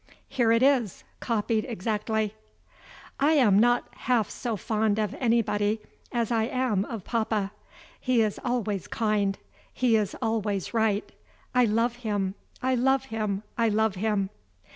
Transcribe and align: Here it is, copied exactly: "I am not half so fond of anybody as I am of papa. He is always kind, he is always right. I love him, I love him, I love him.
Here 0.27 0.51
it 0.51 0.63
is, 0.63 1.03
copied 1.19 1.63
exactly: 1.65 2.33
"I 3.19 3.33
am 3.33 3.59
not 3.59 3.87
half 3.97 4.31
so 4.31 4.55
fond 4.55 4.97
of 4.97 5.13
anybody 5.19 5.79
as 6.11 6.31
I 6.31 6.45
am 6.45 6.85
of 6.85 7.03
papa. 7.03 7.51
He 7.99 8.23
is 8.23 8.39
always 8.43 8.87
kind, 8.87 9.37
he 9.71 9.95
is 9.95 10.15
always 10.19 10.73
right. 10.73 11.11
I 11.53 11.65
love 11.65 11.97
him, 11.97 12.33
I 12.63 12.73
love 12.73 13.05
him, 13.13 13.43
I 13.59 13.69
love 13.69 13.93
him. 13.93 14.31